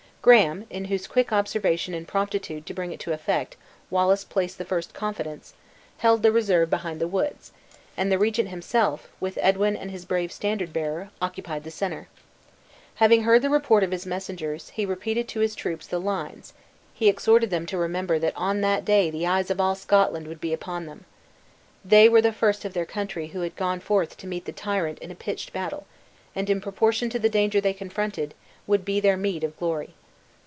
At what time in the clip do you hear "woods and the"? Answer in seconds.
7.07-8.19